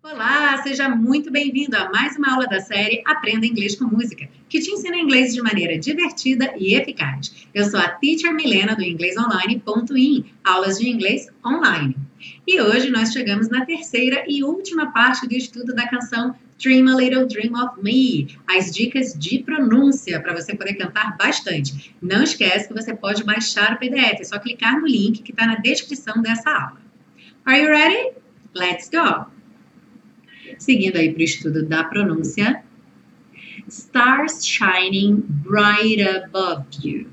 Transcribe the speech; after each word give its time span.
Olá, 0.00 0.62
seja 0.62 0.88
muito 0.88 1.32
bem-vindo 1.32 1.76
a 1.76 1.90
mais 1.90 2.16
uma 2.16 2.34
aula 2.34 2.46
da 2.46 2.60
série 2.60 3.02
Aprenda 3.04 3.44
Inglês 3.44 3.74
com 3.74 3.86
Música, 3.86 4.28
que 4.48 4.60
te 4.60 4.70
ensina 4.70 4.96
inglês 4.96 5.34
de 5.34 5.42
maneira 5.42 5.76
divertida 5.76 6.54
e 6.56 6.76
eficaz. 6.76 7.48
Eu 7.52 7.64
sou 7.64 7.80
a 7.80 7.88
Teacher 7.88 8.32
Milena 8.32 8.76
do 8.76 8.84
inglesonline.in, 8.84 10.24
aulas 10.44 10.78
de 10.78 10.88
inglês 10.88 11.28
online. 11.44 11.96
E 12.46 12.60
hoje 12.60 12.88
nós 12.88 13.12
chegamos 13.12 13.48
na 13.48 13.66
terceira 13.66 14.24
e 14.28 14.44
última 14.44 14.92
parte 14.92 15.26
do 15.26 15.34
estudo 15.34 15.74
da 15.74 15.88
canção 15.88 16.32
Dream 16.58 16.88
a 16.88 16.96
Little 16.96 17.26
Dream 17.26 17.54
of 17.54 17.80
Me, 17.80 18.36
as 18.48 18.72
dicas 18.72 19.14
de 19.14 19.38
pronúncia 19.44 20.20
para 20.20 20.34
você 20.34 20.56
poder 20.56 20.74
cantar 20.74 21.16
bastante. 21.16 21.94
Não 22.02 22.22
esquece 22.24 22.66
que 22.66 22.74
você 22.74 22.94
pode 22.94 23.22
baixar 23.22 23.74
o 23.74 23.78
PDF, 23.78 24.20
é 24.20 24.24
só 24.24 24.38
clicar 24.38 24.80
no 24.80 24.86
link 24.86 25.22
que 25.22 25.30
está 25.30 25.46
na 25.46 25.54
descrição 25.56 26.20
dessa 26.20 26.50
aula. 26.50 26.80
Are 27.44 27.60
you 27.60 27.68
ready? 27.68 28.12
Let's 28.54 28.90
go! 28.90 29.26
Seguindo 30.58 30.96
aí 30.96 31.12
para 31.12 31.20
o 31.20 31.24
estudo 31.24 31.64
da 31.64 31.84
pronúncia, 31.84 32.64
Stars 33.68 34.44
shining 34.44 35.22
bright 35.28 36.02
above 36.02 36.66
you. 36.82 37.06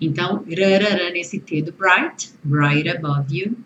Então, 0.00 0.44
rarara 0.48 1.10
nesse 1.10 1.40
T 1.40 1.62
do 1.62 1.72
bright, 1.72 2.32
bright 2.44 2.88
above 2.88 3.34
you. 3.34 3.56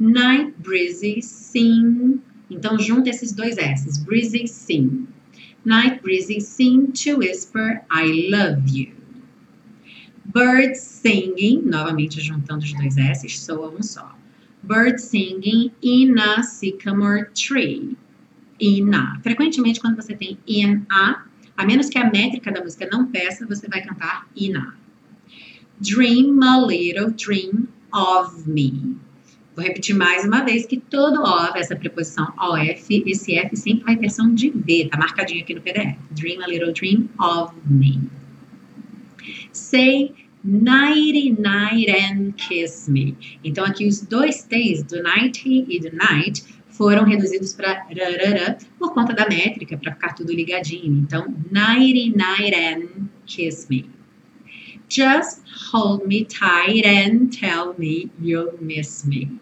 Night 0.00 0.54
breezy 0.58 1.20
sing 1.20 2.20
então, 2.52 2.78
junta 2.78 3.10
esses 3.10 3.32
dois 3.32 3.56
S's. 3.56 3.98
Breezy 3.98 4.46
sing. 4.46 5.06
Night 5.64 6.02
breezy 6.02 6.40
sing 6.40 6.92
to 6.92 7.18
whisper 7.18 7.82
I 7.90 8.28
love 8.30 8.68
you. 8.68 8.92
Birds 10.24 10.80
singing, 10.80 11.62
novamente 11.64 12.20
juntando 12.20 12.64
os 12.64 12.72
dois 12.72 12.96
S's, 12.96 13.40
soa 13.40 13.70
um 13.70 13.82
só. 13.82 14.16
Birds 14.62 15.04
singing 15.04 15.72
in 15.82 16.18
a 16.18 16.42
sycamore 16.42 17.30
tree. 17.34 17.96
In 18.60 18.94
a. 18.94 19.20
Frequentemente, 19.22 19.80
quando 19.80 19.96
você 19.96 20.14
tem 20.14 20.38
in 20.46 20.84
a, 20.90 21.24
a 21.56 21.66
menos 21.66 21.88
que 21.88 21.98
a 21.98 22.10
métrica 22.10 22.52
da 22.52 22.62
música 22.62 22.88
não 22.90 23.06
peça, 23.06 23.46
você 23.46 23.68
vai 23.68 23.82
cantar 23.82 24.28
in 24.36 24.56
a. 24.56 24.74
Dream 25.80 26.42
a 26.42 26.58
little 26.64 27.10
dream 27.10 27.68
of 27.92 28.48
me. 28.48 28.96
Vou 29.54 29.62
repetir 29.62 29.94
mais 29.94 30.24
uma 30.24 30.42
vez 30.42 30.64
que 30.64 30.78
todo 30.78 31.22
of, 31.22 31.58
essa 31.58 31.76
preposição 31.76 32.32
OF, 32.38 33.04
esse 33.06 33.36
F 33.36 33.56
sempre 33.56 33.84
vai 33.84 33.96
ter 33.96 34.10
som 34.10 34.34
de 34.34 34.48
V, 34.48 34.88
tá 34.90 34.96
marcadinho 34.96 35.42
aqui 35.42 35.54
no 35.54 35.60
PDF. 35.60 35.98
Dream 36.12 36.42
a 36.42 36.46
little 36.46 36.72
dream 36.72 37.08
of 37.20 37.54
me. 37.66 38.00
Say 39.52 40.14
nighty 40.42 41.36
night 41.38 41.90
and 41.90 42.32
kiss 42.36 42.90
me. 42.90 43.16
Então 43.44 43.64
aqui 43.64 43.86
os 43.86 44.00
dois 44.00 44.42
T's 44.44 44.82
do 44.84 45.02
nighty 45.02 45.66
e 45.68 45.78
do 45.78 45.94
night 45.94 46.44
foram 46.70 47.04
reduzidos 47.04 47.52
para 47.52 47.84
rarara 47.84 48.56
por 48.78 48.94
conta 48.94 49.12
da 49.12 49.28
métrica, 49.28 49.76
para 49.76 49.92
ficar 49.92 50.14
tudo 50.14 50.32
ligadinho. 50.32 51.00
Então, 51.00 51.32
nighty 51.50 52.16
night 52.16 52.54
and 52.54 53.08
kiss 53.26 53.66
me. 53.68 53.88
Just 54.88 55.42
hold 55.70 56.06
me 56.06 56.24
tight 56.24 56.84
and 56.84 57.32
tell 57.32 57.74
me 57.78 58.10
you'll 58.20 58.58
miss 58.60 59.04
me. 59.06 59.40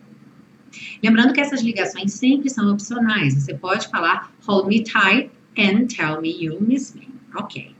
Lembrando 1.03 1.33
que 1.33 1.41
essas 1.41 1.63
ligações 1.63 2.13
sempre 2.13 2.49
são 2.49 2.71
opcionais. 2.73 3.35
Você 3.35 3.55
pode 3.55 3.89
falar 3.89 4.33
hold 4.47 4.69
me 4.69 4.85
tight 4.85 5.31
and 5.59 5.87
tell 5.87 6.21
me 6.21 6.31
you'll 6.31 6.63
miss 6.63 6.95
me. 6.95 7.09
Ok. 7.35 7.75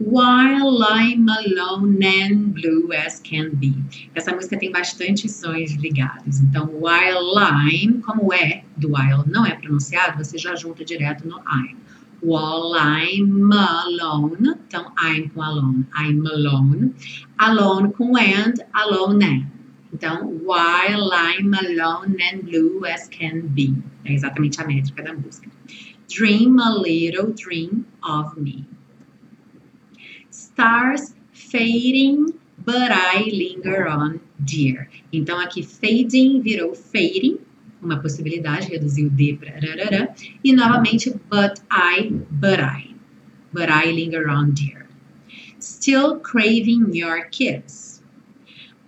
While 0.00 0.82
I'm 0.82 1.28
alone 1.28 2.02
and 2.02 2.54
blue 2.54 2.92
as 2.92 3.20
can 3.20 3.50
be. 3.54 3.74
Essa 4.14 4.34
música 4.34 4.58
tem 4.58 4.72
bastante 4.72 5.28
sons 5.28 5.74
ligados. 5.74 6.40
Então, 6.40 6.66
while 6.80 7.38
I'm, 7.38 8.00
como 8.00 8.32
é 8.32 8.64
do 8.76 8.88
while 8.88 9.22
não 9.26 9.46
é 9.46 9.54
pronunciado, 9.54 10.18
você 10.18 10.36
já 10.36 10.56
junta 10.56 10.84
direto 10.84 11.28
no 11.28 11.38
I'm 11.38 11.76
while 12.22 12.74
I'm 12.74 13.52
alone. 13.52 14.56
Então, 14.66 14.92
I'm 14.96 15.30
com 15.30 15.42
alone, 15.42 15.86
I'm 15.94 16.24
alone. 16.26 16.94
Alone 17.38 17.92
com 17.92 18.16
and, 18.16 18.54
alone 18.74 19.22
and. 19.22 19.46
Então, 19.92 20.40
while 20.42 21.12
I'm 21.12 21.52
alone 21.52 22.16
and 22.20 22.44
blue 22.44 22.86
as 22.86 23.08
can 23.08 23.48
be. 23.48 23.74
É 24.04 24.12
exatamente 24.12 24.60
a 24.60 24.66
métrica 24.66 25.02
da 25.02 25.12
música. 25.12 25.50
Dream 26.08 26.58
a 26.60 26.70
little 26.78 27.32
dream 27.32 27.84
of 28.02 28.40
me. 28.40 28.66
Stars 30.30 31.14
fading, 31.32 32.32
but 32.58 32.90
I 32.90 33.24
linger 33.30 33.86
on, 33.88 34.20
dear. 34.38 34.88
Então, 35.12 35.38
aqui 35.38 35.62
fading 35.62 36.40
virou 36.40 36.74
fading, 36.74 37.38
uma 37.82 37.98
possibilidade, 37.98 38.68
reduzir 38.68 39.06
o 39.06 39.10
D 39.10 39.38
para. 39.38 40.14
E 40.42 40.52
novamente, 40.52 41.10
but 41.30 41.60
I, 41.70 42.10
but 42.30 42.60
I. 42.60 42.94
But 43.52 43.68
I 43.68 43.92
linger 43.92 44.28
on, 44.30 44.52
dear. 44.52 44.86
Still 45.58 46.20
craving 46.20 46.94
your 46.94 47.26
kiss. 47.30 48.02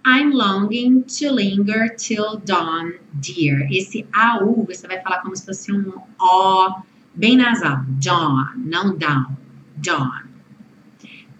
I'm 0.06 0.32
longing 0.32 1.04
to 1.18 1.32
linger 1.32 1.88
till 1.96 2.36
dawn, 2.44 2.94
dear. 3.20 3.66
Esse 3.70 4.06
AU 4.12 4.64
você 4.66 4.86
vai 4.86 5.00
falar 5.02 5.22
como 5.22 5.34
se 5.34 5.44
fosse 5.44 5.72
um 5.72 5.92
O 6.20 6.82
bem 7.14 7.36
nasal. 7.36 7.84
Dawn, 8.02 8.52
não 8.56 8.96
down. 8.96 9.36
Dawn. 9.76 10.33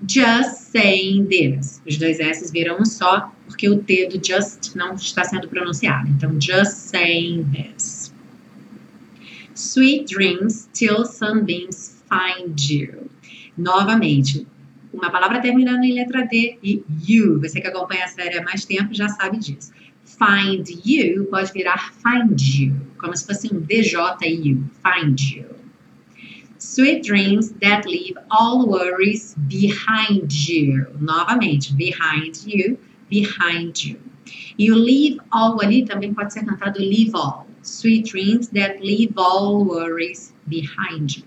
Just 0.06 0.70
saying 0.70 1.26
this. 1.28 1.80
Os 1.86 1.96
dois 1.96 2.20
S 2.20 2.52
viram 2.52 2.78
um 2.80 2.84
só, 2.84 3.32
porque 3.46 3.68
o 3.68 3.78
T 3.82 4.08
do 4.08 4.24
just 4.24 4.74
não 4.74 4.94
está 4.94 5.24
sendo 5.24 5.48
pronunciado. 5.48 6.08
Então, 6.08 6.38
just 6.40 6.72
saying 6.72 7.44
this. 7.52 8.12
Sweet 9.54 10.12
dreams 10.12 10.68
till 10.72 11.04
sunbeams 11.04 12.02
find 12.08 12.58
you. 12.68 13.10
Novamente, 13.56 14.46
uma 14.92 15.10
palavra 15.10 15.40
terminando 15.40 15.84
em 15.84 15.94
letra 15.94 16.26
D 16.26 16.58
e 16.62 16.82
you. 17.06 17.40
Você 17.40 17.60
que 17.60 17.68
acompanha 17.68 18.04
a 18.04 18.08
série 18.08 18.38
há 18.38 18.42
mais 18.42 18.64
tempo 18.64 18.92
já 18.92 19.08
sabe 19.08 19.38
disso. 19.38 19.72
Find 20.04 20.68
you 20.84 21.26
pode 21.26 21.52
virar 21.52 21.92
find 21.94 22.40
you, 22.40 22.76
como 22.98 23.16
se 23.16 23.26
fosse 23.26 23.52
um 23.52 23.60
DJ 23.60 23.98
e 24.22 24.48
you. 24.48 24.64
Find 24.82 25.20
you. 25.20 25.53
Sweet 26.66 27.04
dreams 27.04 27.50
that 27.60 27.84
leave 27.84 28.16
all 28.30 28.66
worries 28.66 29.34
behind 29.48 30.32
you. 30.32 30.86
Novamente, 30.98 31.74
behind 31.76 32.42
you, 32.46 32.78
behind 33.10 33.84
you. 33.84 34.00
O 34.58 34.74
leave 34.74 35.20
all 35.30 35.60
ali 35.60 35.84
também 35.84 36.14
pode 36.14 36.32
ser 36.32 36.42
cantado 36.42 36.80
leave 36.80 37.14
all. 37.14 37.46
Sweet 37.60 38.06
dreams 38.06 38.48
that 38.48 38.80
leave 38.80 39.12
all 39.18 39.62
worries 39.62 40.32
behind 40.48 41.18
you. 41.18 41.24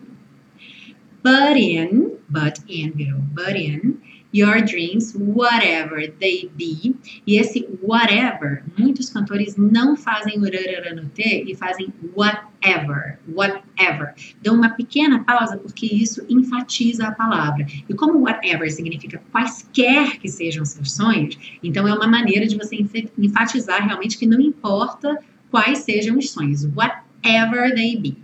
But 1.22 1.56
in, 1.56 2.18
but 2.28 2.60
in 2.68 2.94
virou, 2.94 3.22
but 3.32 3.56
in 3.56 4.02
your 4.38 4.62
dreams, 4.62 5.14
whatever 5.16 6.08
they 6.20 6.50
be. 6.56 6.96
E 7.26 7.38
esse 7.38 7.68
whatever, 7.82 8.64
muitos 8.78 9.10
cantores 9.10 9.56
não 9.58 9.96
fazem 9.96 10.38
no 10.38 11.10
T 11.10 11.46
e 11.48 11.56
fazem 11.56 11.92
whatever, 12.16 13.20
whatever. 13.28 14.14
Dão 14.42 14.56
uma 14.56 14.70
pequena 14.70 15.24
pausa 15.24 15.58
porque 15.58 15.88
isso 15.88 16.24
enfatiza 16.30 17.08
a 17.08 17.12
palavra. 17.12 17.66
E 17.90 17.94
como 17.94 18.20
whatever 18.20 18.72
significa 18.72 19.22
quaisquer 19.32 20.20
que 20.20 20.30
sejam 20.30 20.64
seus 20.66 20.92
sonhos, 20.92 21.38
então 21.64 21.88
é 21.88 21.94
uma 21.94 22.08
maneira 22.08 22.46
de 22.46 22.56
você 22.56 22.86
enfatizar 23.18 23.84
realmente 23.84 24.18
que 24.18 24.28
não 24.28 24.40
importa 24.40 25.18
quais 25.50 25.80
sejam 25.80 26.18
os 26.18 26.30
sonhos, 26.30 26.66
whatever 26.76 27.74
they 27.74 27.98
be. 27.98 28.18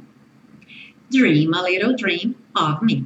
Dream 1.09 1.53
a 1.53 1.61
little 1.61 1.95
dream 1.95 2.35
of 2.55 2.83
me. 2.83 3.05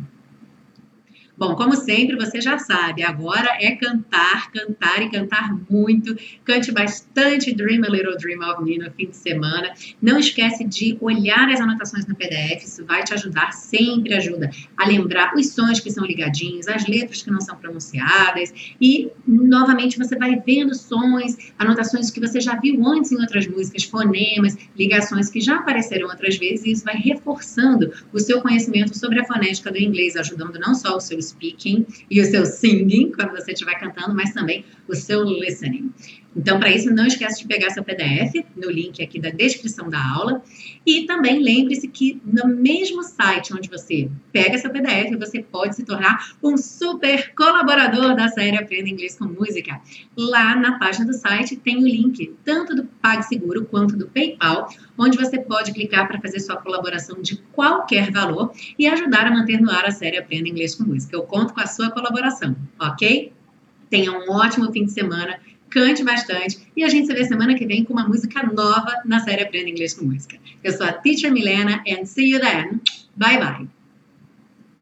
Bom, 1.37 1.55
como 1.55 1.75
sempre, 1.75 2.15
você 2.15 2.41
já 2.41 2.57
sabe, 2.57 3.03
agora 3.03 3.47
é 3.61 3.75
cantar, 3.75 4.51
cantar 4.51 5.03
e 5.03 5.11
cantar 5.11 5.55
muito. 5.69 6.17
Cante 6.43 6.71
bastante 6.71 7.53
Dream 7.53 7.83
a 7.83 7.89
Little 7.89 8.17
Dream 8.17 8.39
of 8.41 8.63
Me 8.63 8.79
no 8.79 8.89
fim 8.89 9.07
de 9.07 9.15
semana. 9.15 9.71
Não 10.01 10.17
esquece 10.17 10.63
de 10.63 10.97
olhar 10.99 11.47
as 11.49 11.61
anotações 11.61 12.07
no 12.07 12.15
PDF, 12.15 12.63
isso 12.63 12.83
vai 12.85 13.03
te 13.03 13.13
ajudar, 13.13 13.51
sempre 13.51 14.15
ajuda 14.15 14.49
a 14.75 14.87
lembrar 14.87 15.35
os 15.35 15.49
sons 15.49 15.79
que 15.79 15.91
são 15.91 16.03
ligadinhos, 16.03 16.67
as 16.67 16.87
letras 16.87 17.21
que 17.21 17.29
não 17.29 17.39
são 17.39 17.55
pronunciadas 17.55 18.51
e, 18.81 19.11
novamente, 19.27 19.99
você 19.99 20.15
vai 20.15 20.41
vendo 20.43 20.73
sons, 20.73 21.37
anotações 21.59 22.09
que 22.09 22.19
você 22.19 22.41
já 22.41 22.55
viu 22.55 22.83
antes 22.83 23.11
em 23.11 23.21
outras 23.21 23.45
músicas, 23.45 23.83
fonemas, 23.83 24.57
ligações 24.75 25.29
que 25.29 25.39
já 25.39 25.57
apareceram 25.57 26.07
outras 26.07 26.35
vezes 26.35 26.65
e 26.65 26.71
isso 26.71 26.83
vai 26.83 26.95
reforçando 26.95 27.93
o 28.11 28.19
seu 28.19 28.41
conhecimento 28.41 28.97
sobre 28.97 29.19
a 29.19 29.23
fonética 29.23 29.71
do 29.71 29.77
inglês, 29.77 30.15
ajudando 30.15 30.57
não 30.57 30.73
só 30.73 30.97
o 30.97 30.99
seu 30.99 31.26
speaking 31.27 31.85
e 32.09 32.21
o 32.21 32.25
seu 32.25 32.45
singing, 32.45 33.11
quando 33.11 33.31
você 33.31 33.51
estiver 33.51 33.75
cantando, 33.79 34.15
mas 34.15 34.33
também 34.33 34.65
o 34.87 34.95
seu 34.95 35.23
listening. 35.23 35.91
Então, 36.37 36.59
para 36.59 36.69
isso, 36.69 36.93
não 36.93 37.07
esquece 37.07 37.41
de 37.41 37.47
pegar 37.47 37.71
seu 37.71 37.83
PDF 37.83 38.45
no 38.55 38.69
link 38.69 39.01
aqui 39.01 39.19
da 39.19 39.31
descrição 39.31 39.89
da 39.89 39.99
aula. 39.99 40.43
E 40.85 41.07
também 41.07 41.41
lembre-se 41.41 41.87
que 41.87 42.21
no 42.23 42.47
mesmo 42.47 43.01
site 43.01 43.53
onde 43.55 43.67
você 43.67 44.07
pega 44.31 44.57
seu 44.59 44.69
PDF, 44.69 45.17
você 45.17 45.41
pode 45.41 45.75
se 45.75 45.83
tornar 45.83 46.35
um 46.43 46.55
super 46.55 47.33
colaborador 47.33 48.15
da 48.15 48.27
série 48.27 48.55
Aprenda 48.55 48.87
Inglês 48.87 49.17
com 49.17 49.25
Música. 49.25 49.81
Lá 50.15 50.55
na 50.55 50.77
página 50.77 51.07
do 51.07 51.13
site 51.13 51.55
tem 51.55 51.77
o 51.77 51.87
link 51.87 52.35
tanto 52.45 52.75
do 52.75 52.85
PagSeguro 52.85 53.65
quanto 53.65 53.97
do 53.97 54.07
PayPal, 54.07 54.69
onde 54.95 55.17
você 55.17 55.39
pode 55.39 55.73
clicar 55.73 56.07
para 56.07 56.21
fazer 56.21 56.39
sua 56.39 56.57
colaboração 56.57 57.19
de 57.19 57.37
qualquer 57.51 58.11
valor 58.11 58.51
e 58.77 58.85
ajudar 58.85 59.25
a 59.25 59.31
manter 59.31 59.59
no 59.59 59.71
ar 59.71 59.85
a 59.85 59.91
série 59.91 60.17
Aprenda 60.17 60.47
Inglês 60.47 60.75
com 60.75 60.83
Música. 60.83 61.15
Eu 61.15 61.23
conto 61.23 61.55
com 61.55 61.61
a 61.61 61.65
sua 61.65 61.89
colaboração, 61.89 62.55
ok? 62.79 63.33
Tenha 63.89 64.11
um 64.11 64.29
ótimo 64.31 64.71
fim 64.71 64.85
de 64.85 64.91
semana 64.91 65.39
cante 65.69 66.03
bastante 66.03 66.59
e 66.75 66.83
a 66.83 66.89
gente 66.89 67.07
se 67.07 67.13
vê 67.13 67.23
semana 67.25 67.55
que 67.55 67.65
vem 67.65 67.83
com 67.83 67.93
uma 67.93 68.07
música 68.07 68.43
nova 68.43 69.01
na 69.05 69.19
série 69.19 69.43
Aprenda 69.43 69.69
Inglês 69.69 69.93
com 69.93 70.05
Música. 70.05 70.37
Eu 70.63 70.71
sou 70.73 70.85
a 70.85 70.93
Teacher 70.93 71.31
Milena 71.31 71.83
and 71.87 72.05
see 72.05 72.31
you 72.31 72.39
then. 72.39 72.79
Bye 73.15 73.39
bye. 73.39 73.76